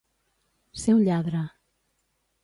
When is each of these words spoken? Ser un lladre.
Ser 0.83 0.95
un 0.99 1.03
lladre. 1.07 1.43